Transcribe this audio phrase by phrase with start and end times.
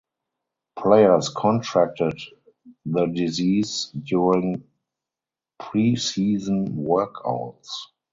[0.79, 2.19] Players contracted
[2.87, 4.63] the disease during
[5.61, 7.67] preseason workouts.